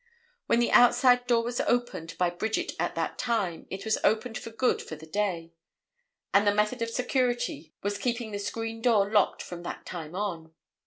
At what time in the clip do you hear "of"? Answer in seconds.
6.81-6.89